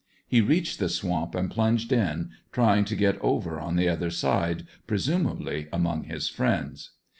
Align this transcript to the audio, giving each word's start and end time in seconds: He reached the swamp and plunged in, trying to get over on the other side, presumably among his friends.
He 0.27 0.41
reached 0.41 0.79
the 0.79 0.89
swamp 0.89 1.35
and 1.35 1.51
plunged 1.51 1.91
in, 1.91 2.31
trying 2.51 2.85
to 2.85 2.95
get 2.95 3.21
over 3.21 3.59
on 3.59 3.75
the 3.75 3.87
other 3.87 4.09
side, 4.09 4.65
presumably 4.87 5.67
among 5.71 6.05
his 6.05 6.27
friends. 6.27 6.93